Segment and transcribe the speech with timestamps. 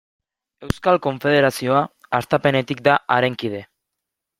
[0.67, 1.85] Euskal Konfederazioa
[2.21, 3.67] hastapenetik da haren kide.